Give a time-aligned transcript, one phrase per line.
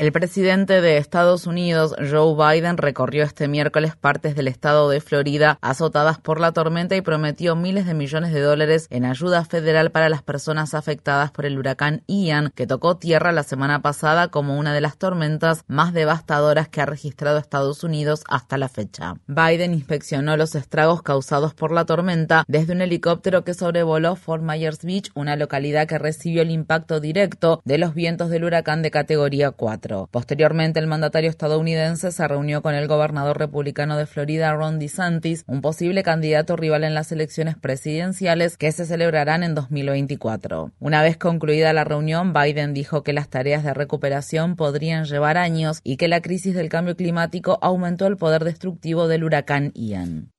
[0.00, 5.58] El presidente de Estados Unidos, Joe Biden, recorrió este miércoles partes del estado de Florida
[5.60, 10.08] azotadas por la tormenta y prometió miles de millones de dólares en ayuda federal para
[10.08, 14.72] las personas afectadas por el huracán Ian, que tocó tierra la semana pasada como una
[14.72, 19.16] de las tormentas más devastadoras que ha registrado Estados Unidos hasta la fecha.
[19.26, 24.82] Biden inspeccionó los estragos causados por la tormenta desde un helicóptero que sobrevoló Fort Myers
[24.82, 29.50] Beach, una localidad que recibió el impacto directo de los vientos del huracán de categoría
[29.50, 29.89] 4.
[30.10, 35.60] Posteriormente, el mandatario estadounidense se reunió con el gobernador republicano de Florida, Ron DeSantis, un
[35.60, 40.72] posible candidato rival en las elecciones presidenciales que se celebrarán en 2024.
[40.78, 45.80] Una vez concluida la reunión, Biden dijo que las tareas de recuperación podrían llevar años
[45.82, 50.30] y que la crisis del cambio climático aumentó el poder destructivo del huracán Ian.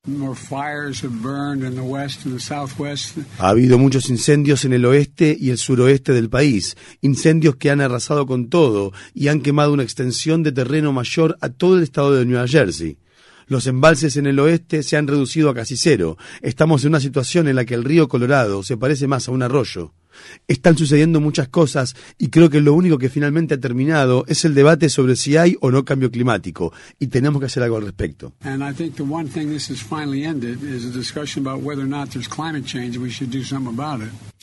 [3.38, 7.81] Ha habido muchos incendios en el oeste y el suroeste del país, incendios que han
[7.81, 12.16] arrasado con todo y han quemado una extensión de terreno mayor a todo el estado
[12.16, 12.97] de Nueva Jersey.
[13.45, 16.17] Los embalses en el oeste se han reducido a casi cero.
[16.41, 19.44] Estamos en una situación en la que el río Colorado se parece más a un
[19.44, 19.94] arroyo.
[20.47, 24.55] Están sucediendo muchas cosas y creo que lo único que finalmente ha terminado es el
[24.55, 28.33] debate sobre si hay o no cambio climático y tenemos que hacer algo al respecto.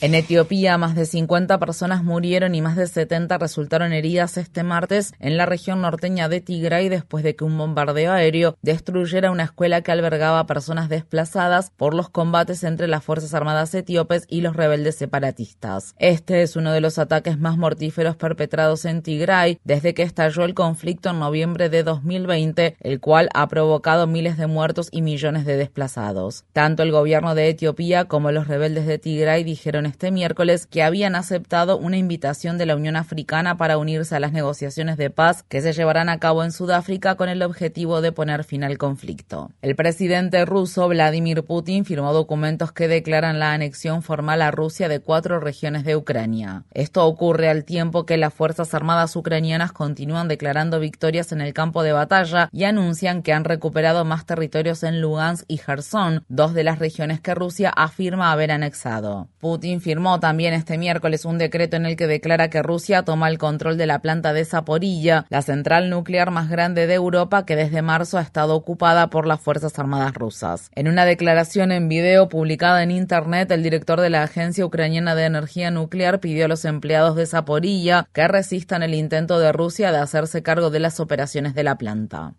[0.01, 5.13] En Etiopía, más de 50 personas murieron y más de 70 resultaron heridas este martes
[5.19, 9.81] en la región norteña de Tigray después de que un bombardeo aéreo destruyera una escuela
[9.81, 14.55] que albergaba a personas desplazadas por los combates entre las Fuerzas Armadas etíopes y los
[14.55, 15.58] rebeldes separatistas.
[15.97, 20.53] Este es uno de los ataques más mortíferos perpetrados en Tigray desde que estalló el
[20.53, 25.57] conflicto en noviembre de 2020, el cual ha provocado miles de muertos y millones de
[25.57, 26.45] desplazados.
[26.53, 31.15] Tanto el gobierno de Etiopía como los rebeldes de Tigray dijeron este miércoles que habían
[31.15, 35.61] aceptado una invitación de la Unión Africana para unirse a las negociaciones de paz que
[35.61, 39.51] se llevarán a cabo en Sudáfrica con el objetivo de poner fin al conflicto.
[39.61, 45.01] El presidente ruso Vladimir Putin firmó documentos que declaran la anexión formal a Rusia de
[45.01, 46.63] cuatro regiones de Ucrania.
[46.75, 51.81] Esto ocurre al tiempo que las Fuerzas Armadas ucranianas continúan declarando victorias en el campo
[51.81, 56.63] de batalla y anuncian que han recuperado más territorios en Lugansk y Kherson, dos de
[56.63, 59.27] las regiones que Rusia afirma haber anexado.
[59.39, 63.39] Putin firmó también este miércoles un decreto en el que declara que Rusia toma el
[63.39, 67.81] control de la planta de Zaporilla, la central nuclear más grande de Europa que desde
[67.81, 70.69] marzo ha estado ocupada por las Fuerzas Armadas rusas.
[70.75, 75.25] En una declaración en video publicada en Internet, el director de la Agencia Ucraniana de
[75.25, 75.38] Energía
[75.71, 80.43] Nuclear pidió a los empleados de Zaporilla que resistan el intento de Rusia de hacerse
[80.43, 82.33] cargo de las operaciones de la planta.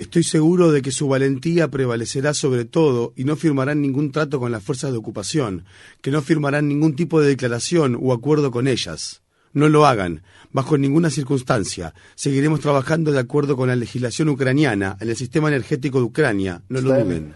[0.00, 4.52] Estoy seguro de que su valentía prevalecerá sobre todo y no firmará ningún trato con
[4.52, 5.64] las fuerzas de ocupación,
[6.00, 9.22] que no firmarán ningún tipo de declaración o acuerdo con ellas.
[9.52, 10.22] No lo hagan,
[10.52, 11.92] bajo ninguna circunstancia.
[12.14, 16.80] Seguiremos trabajando de acuerdo con la legislación ucraniana, en el sistema energético de Ucrania, no
[16.80, 17.34] lo duden.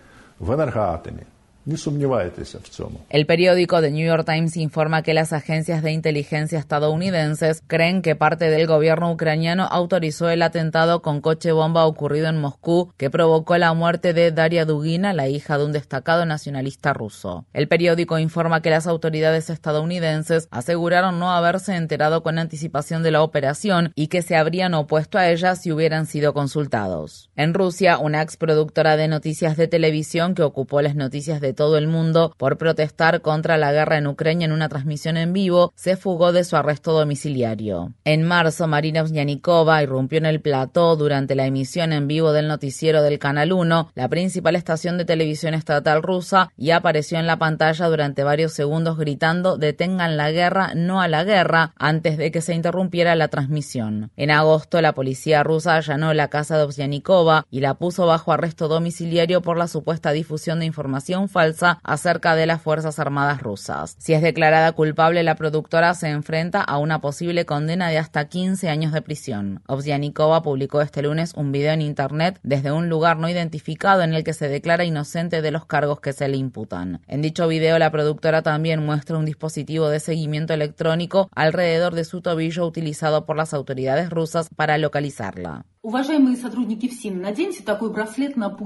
[1.67, 8.15] El periódico The New York Times informa que las agencias de inteligencia estadounidenses creen que
[8.17, 13.57] parte del gobierno ucraniano autorizó el atentado con coche bomba ocurrido en Moscú que provocó
[13.57, 17.47] la muerte de Daria Dugina, la hija de un destacado nacionalista ruso.
[17.55, 23.23] El periódico informa que las autoridades estadounidenses aseguraron no haberse enterado con anticipación de la
[23.23, 27.31] operación y que se habrían opuesto a ella si hubieran sido consultados.
[27.37, 31.79] En Rusia, una ex productora de noticias de televisión que ocupó las noticias de todo
[31.79, 35.97] el mundo por protestar contra la guerra en Ucrania en una transmisión en vivo, se
[35.97, 37.93] fugó de su arresto domiciliario.
[38.05, 43.03] En marzo, Marina Vznianikova irrumpió en el plató durante la emisión en vivo del noticiero
[43.03, 47.87] del Canal 1, la principal estación de televisión estatal rusa, y apareció en la pantalla
[47.87, 52.55] durante varios segundos gritando detengan la guerra, no a la guerra, antes de que se
[52.55, 54.11] interrumpiera la transmisión.
[54.17, 58.69] En agosto, la policía rusa allanó la casa de Ovsyanikova y la puso bajo arresto
[58.69, 63.97] domiciliario por la supuesta difusión de información falsa falsa acerca de las Fuerzas Armadas rusas.
[63.99, 68.71] Si es declarada culpable, la productora se enfrenta a una posible condena de hasta 15
[68.71, 69.63] años de prisión.
[69.67, 74.25] Ovsianikova publicó este lunes un video en internet desde un lugar no identificado en el
[74.25, 77.03] que se declara inocente de los cargos que se le imputan.
[77.07, 82.23] En dicho video, la productora también muestra un dispositivo de seguimiento electrónico alrededor de su
[82.23, 85.67] tobillo utilizado por las autoridades rusas para localizarla.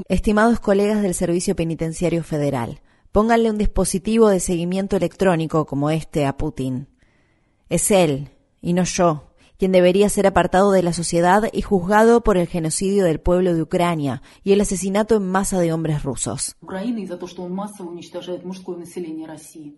[0.09, 2.68] Estimados colegas del Servicio Penitenciario Federal,
[3.13, 6.89] pónganle un dispositivo de seguimiento electrónico como este a Putin.
[7.69, 9.28] Es él, y no yo,
[9.59, 13.63] quien debería ser apartado de la sociedad y juzgado por el genocidio del pueblo de
[13.63, 16.55] Ucrania y el asesinato en masa de hombres rusos.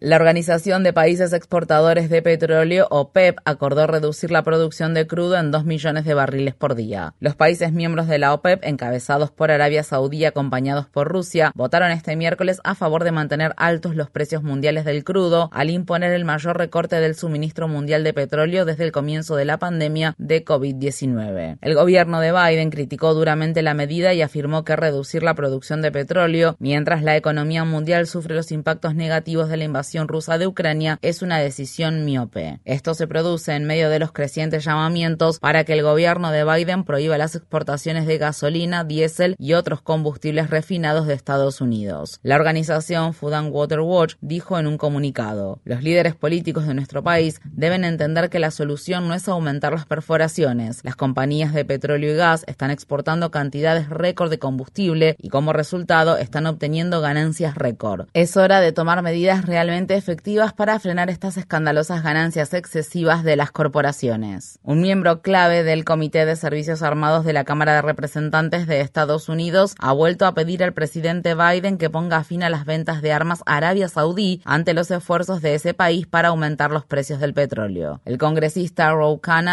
[0.00, 5.50] La Organización de Países Exportadores de Petróleo, OPEP, acordó reducir la producción de crudo en
[5.50, 7.14] 2 millones de barriles por día.
[7.18, 12.16] Los países miembros de la OPEP, encabezados por Arabia Saudí acompañados por Rusia, votaron este
[12.16, 16.58] miércoles a favor de mantener altos los precios mundiales del crudo al imponer el mayor
[16.58, 21.58] recorte del suministro mundial de petróleo desde el comienzo de la pandemia pandemia de COVID-19.
[21.60, 25.92] El gobierno de Biden criticó duramente la medida y afirmó que reducir la producción de
[25.92, 30.98] petróleo mientras la economía mundial sufre los impactos negativos de la invasión rusa de Ucrania
[31.02, 32.58] es una decisión miope.
[32.64, 36.82] Esto se produce en medio de los crecientes llamamientos para que el gobierno de Biden
[36.82, 42.18] prohíba las exportaciones de gasolina, diésel y otros combustibles refinados de Estados Unidos.
[42.24, 47.04] La organización Food and Water Watch dijo en un comunicado, los líderes políticos de nuestro
[47.04, 50.80] país deben entender que la solución no es aumentar las perforaciones.
[50.84, 56.16] Las compañías de petróleo y gas están exportando cantidades récord de combustible y como resultado
[56.16, 58.06] están obteniendo ganancias récord.
[58.14, 63.50] Es hora de tomar medidas realmente efectivas para frenar estas escandalosas ganancias excesivas de las
[63.50, 64.58] corporaciones.
[64.62, 69.28] Un miembro clave del Comité de Servicios Armados de la Cámara de Representantes de Estados
[69.28, 73.12] Unidos ha vuelto a pedir al presidente Biden que ponga fin a las ventas de
[73.12, 77.34] armas a Arabia Saudí ante los esfuerzos de ese país para aumentar los precios del
[77.34, 78.00] petróleo.
[78.04, 78.94] El congresista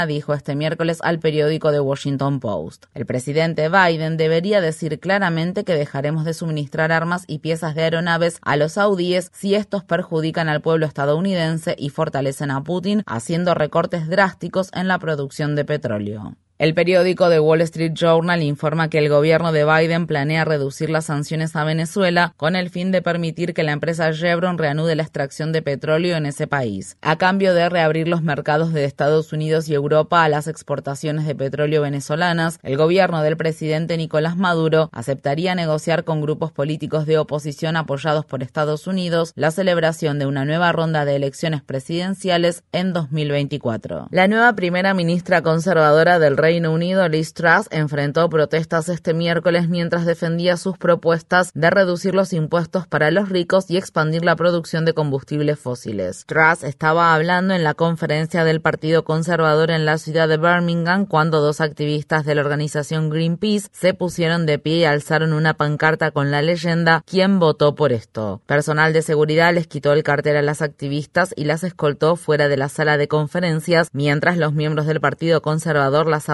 [0.06, 2.86] Dijo este miércoles al periódico The Washington Post.
[2.94, 8.40] El presidente Biden debería decir claramente que dejaremos de suministrar armas y piezas de aeronaves
[8.42, 14.08] a los saudíes si estos perjudican al pueblo estadounidense y fortalecen a Putin haciendo recortes
[14.08, 16.36] drásticos en la producción de petróleo.
[16.60, 21.06] El periódico The Wall Street Journal informa que el gobierno de Biden planea reducir las
[21.06, 25.52] sanciones a Venezuela con el fin de permitir que la empresa Chevron reanude la extracción
[25.52, 29.76] de petróleo en ese país, a cambio de reabrir los mercados de Estados Unidos y
[29.76, 32.58] Europa a las exportaciones de petróleo venezolanas.
[32.64, 38.42] El gobierno del presidente Nicolás Maduro aceptaría negociar con grupos políticos de oposición apoyados por
[38.42, 44.08] Estados Unidos la celebración de una nueva ronda de elecciones presidenciales en 2024.
[44.10, 50.56] La nueva primera ministra conservadora del Unido, Liz Truss, enfrentó protestas este miércoles mientras defendía
[50.56, 55.60] sus propuestas de reducir los impuestos para los ricos y expandir la producción de combustibles
[55.60, 56.26] fósiles.
[56.26, 61.42] Truss estaba hablando en la conferencia del Partido Conservador en la ciudad de Birmingham cuando
[61.42, 66.32] dos activistas de la organización Greenpeace se pusieron de pie y alzaron una pancarta con
[66.32, 68.42] la leyenda ¿Quién votó por esto?
[68.46, 72.58] Personal de seguridad les quitó el cartel a las activistas y las escoltó fuera de
[72.58, 76.30] la sala de conferencias mientras los miembros del Partido Conservador las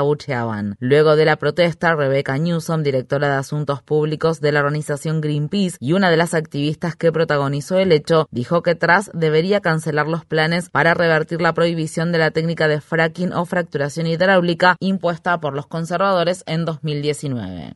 [0.80, 5.94] Luego de la protesta, Rebecca Newsom, directora de Asuntos Públicos de la organización Greenpeace y
[5.94, 10.70] una de las activistas que protagonizó el hecho, dijo que Truss debería cancelar los planes
[10.70, 15.68] para revertir la prohibición de la técnica de fracking o fracturación hidráulica impuesta por los
[15.68, 17.74] conservadores en 2019.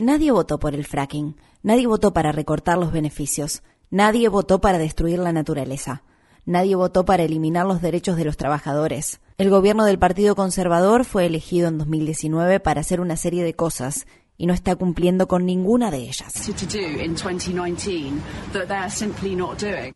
[0.00, 1.36] Nadie votó por el fracking.
[1.62, 3.62] Nadie votó para recortar los beneficios.
[3.90, 6.02] Nadie votó para destruir la naturaleza.
[6.48, 9.20] Nadie votó para eliminar los derechos de los trabajadores.
[9.36, 14.06] El gobierno del Partido Conservador fue elegido en 2019 para hacer una serie de cosas
[14.38, 16.32] y no está cumpliendo con ninguna de ellas.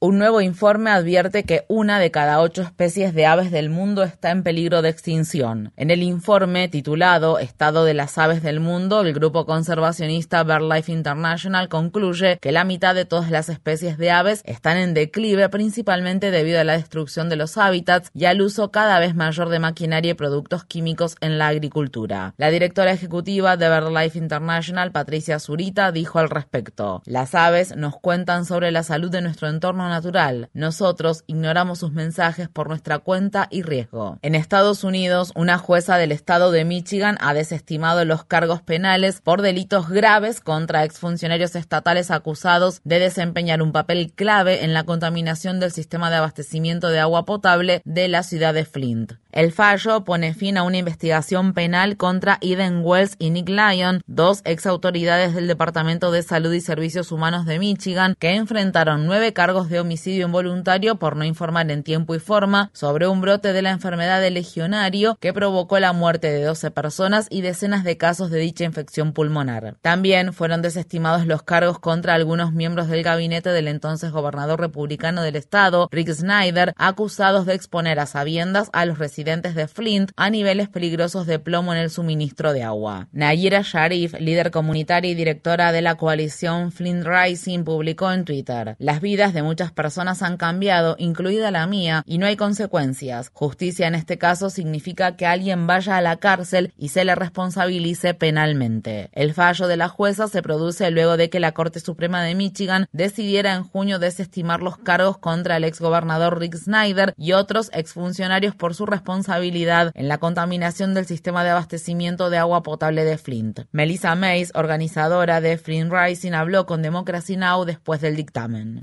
[0.01, 4.33] Un nuevo informe advierte que una de cada ocho especies de aves del mundo está
[4.33, 5.73] en peligro de extinción.
[5.77, 11.69] En el informe titulado Estado de las aves del mundo, el grupo conservacionista BirdLife International
[11.69, 16.61] concluye que la mitad de todas las especies de aves están en declive principalmente debido
[16.61, 20.15] a la destrucción de los hábitats y al uso cada vez mayor de maquinaria y
[20.15, 22.35] productos químicos en la agricultura.
[22.39, 27.97] La directora ejecutiva de BirdLife International International, Patricia Zurita, dijo al respecto, las aves nos
[27.99, 30.49] cuentan sobre la salud de nuestro entorno natural.
[30.55, 34.19] Nosotros ignoramos sus mensajes por nuestra cuenta y riesgo.
[34.23, 39.43] En Estados Unidos, una jueza del estado de Michigan ha desestimado los cargos penales por
[39.43, 45.73] delitos graves contra exfuncionarios estatales acusados de desempeñar un papel clave en la contaminación del
[45.73, 49.13] sistema de abastecimiento de agua potable de la ciudad de Flint.
[49.31, 54.22] El fallo pone fin a una investigación penal contra Eden Wells y Nick Lyon, dos
[54.45, 59.69] ex autoridades del Departamento de Salud y Servicios Humanos de Michigan que enfrentaron nueve cargos
[59.69, 63.71] de homicidio involuntario por no informar en tiempo y forma sobre un brote de la
[63.71, 68.39] enfermedad de legionario que provocó la muerte de 12 personas y decenas de casos de
[68.39, 69.77] dicha infección pulmonar.
[69.83, 75.37] También fueron desestimados los cargos contra algunos miembros del gabinete del entonces gobernador republicano del
[75.37, 80.69] estado, Rick Snyder, acusados de exponer a sabiendas a los residentes de Flint a niveles
[80.69, 83.09] peligrosos de plomo en el suministro de agua.
[83.13, 89.01] Nayira Sharif, líder comunitaria y directora de la coalición Flint Rising, publicó en Twitter: Las
[89.01, 93.31] vidas de muchas personas han cambiado, incluida la mía, y no hay consecuencias.
[93.33, 98.15] Justicia en este caso significa que alguien vaya a la cárcel y se le responsabilice
[98.15, 99.11] penalmente.
[99.13, 102.87] El fallo de la jueza se produce luego de que la Corte Suprema de Michigan
[102.93, 108.75] decidiera en junio desestimar los cargos contra el exgobernador Rick Snyder y otros exfuncionarios por
[108.75, 113.61] su responsabilidad en la contaminación del sistema de abastecimiento de agua potable de Flint.
[113.73, 117.65] Melissa Mays, organizadora de Flint Rising, habló con Democracy Now!
[117.65, 118.81] después del dictamen.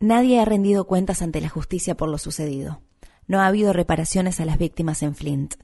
[0.00, 2.80] Nadie ha rendido cuentas ante la justicia por lo sucedido.
[3.26, 5.54] No ha habido reparaciones a las víctimas en Flint.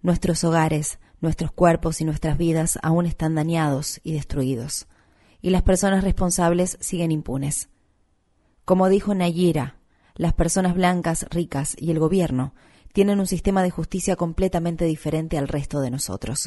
[0.00, 4.86] Nuestros hogares, nuestros cuerpos y nuestras vidas aún están dañados y destruidos.
[5.42, 7.68] Y las personas responsables siguen impunes.
[8.64, 9.76] Como dijo Nayira,
[10.14, 12.54] las personas blancas, ricas y el gobierno
[12.92, 16.46] tienen un sistema de justicia completamente diferente al resto de nosotros.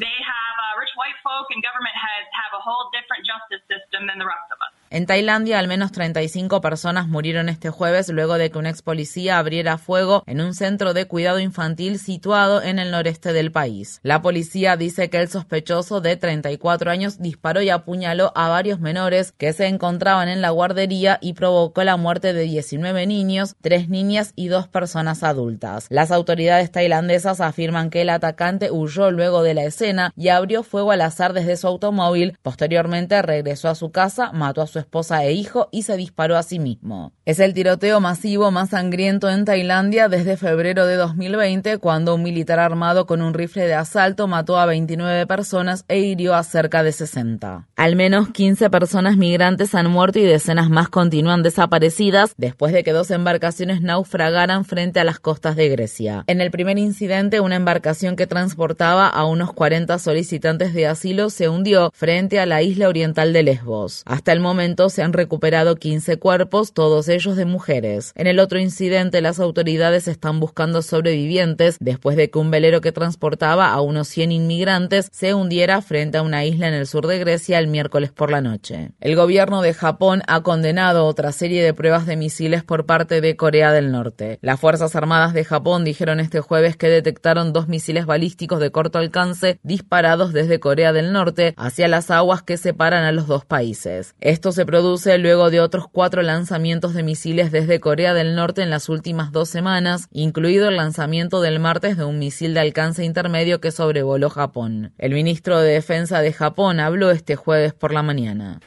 [1.57, 4.56] and government heads have a whole different justice system than the rest of
[4.89, 9.37] En Tailandia, al menos 35 personas murieron este jueves luego de que un ex policía
[9.37, 13.99] abriera fuego en un centro de cuidado infantil situado en el noreste del país.
[14.03, 19.33] La policía dice que el sospechoso de 34 años disparó y apuñaló a varios menores
[19.37, 24.31] que se encontraban en la guardería y provocó la muerte de 19 niños, 3 niñas
[24.35, 25.87] y 2 personas adultas.
[25.89, 30.91] Las autoridades tailandesas afirman que el atacante huyó luego de la escena y abrió fuego
[30.91, 32.37] al azar desde su automóvil.
[32.41, 36.43] Posteriormente regresó a su casa, mató a su esposa e hijo y se disparó a
[36.43, 37.13] sí mismo.
[37.25, 42.59] Es el tiroteo masivo más sangriento en Tailandia desde febrero de 2020, cuando un militar
[42.59, 46.91] armado con un rifle de asalto mató a 29 personas e hirió a cerca de
[46.91, 47.67] 60.
[47.75, 52.91] Al menos 15 personas migrantes han muerto y decenas más continúan desaparecidas después de que
[52.91, 56.23] dos embarcaciones naufragaran frente a las costas de Grecia.
[56.27, 61.49] En el primer incidente, una embarcación que transportaba a unos 40 solicitantes de asilo se
[61.49, 64.03] hundió frente a la isla oriental de Lesbos.
[64.05, 68.11] Hasta el momento, se han recuperado 15 cuerpos, todos ellos de mujeres.
[68.15, 72.91] En el otro incidente, las autoridades están buscando sobrevivientes después de que un velero que
[72.91, 77.17] transportaba a unos 100 inmigrantes se hundiera frente a una isla en el sur de
[77.17, 78.91] Grecia el miércoles por la noche.
[78.99, 83.37] El gobierno de Japón ha condenado otra serie de pruebas de misiles por parte de
[83.37, 84.39] Corea del Norte.
[84.41, 88.99] Las Fuerzas Armadas de Japón dijeron este jueves que detectaron dos misiles balísticos de corto
[88.99, 94.15] alcance disparados desde Corea del Norte hacia las aguas que separan a los dos países.
[94.19, 98.71] Estos se produce luego de otros cuatro lanzamientos de misiles desde Corea del Norte en
[98.71, 103.61] las últimas dos semanas, incluido el lanzamiento del martes de un misil de alcance intermedio
[103.61, 104.93] que sobrevoló Japón.
[104.97, 108.59] El ministro de Defensa de Japón habló este jueves por la mañana.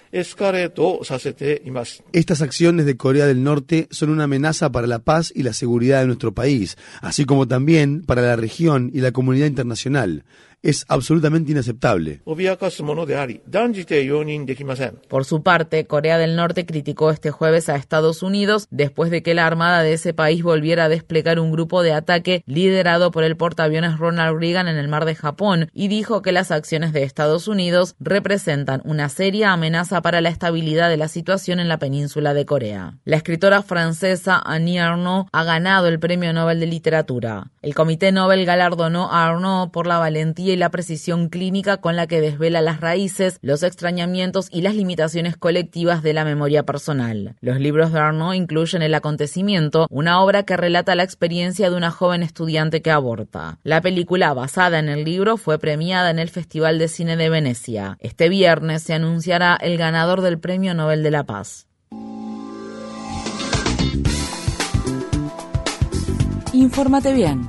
[2.12, 6.02] Estas acciones de Corea del Norte son una amenaza para la paz y la seguridad
[6.02, 10.22] de nuestro país, así como también para la región y la comunidad internacional
[10.62, 12.20] es absolutamente inaceptable.
[15.08, 19.34] Por su parte, Corea del Norte criticó este jueves a Estados Unidos después de que
[19.34, 23.36] la Armada de ese país volviera a desplegar un grupo de ataque liderado por el
[23.36, 27.48] portaaviones Ronald Reagan en el mar de Japón y dijo que las acciones de Estados
[27.48, 32.44] Unidos representan una seria amenaza para la estabilidad de la situación en la península de
[32.44, 32.98] Corea.
[33.04, 37.50] La escritora francesa Annie Arnaud ha ganado el Premio Nobel de Literatura.
[37.62, 42.20] El Comité Nobel galardonó a Arnaud por la valentía la precisión clínica con la que
[42.20, 47.36] desvela las raíces, los extrañamientos y las limitaciones colectivas de la memoria personal.
[47.40, 51.90] Los libros de Arnaud incluyen El acontecimiento, una obra que relata la experiencia de una
[51.90, 53.58] joven estudiante que aborta.
[53.62, 57.96] La película basada en el libro fue premiada en el Festival de Cine de Venecia.
[58.00, 61.66] Este viernes se anunciará el ganador del Premio Nobel de la Paz.
[66.52, 67.48] Infórmate bien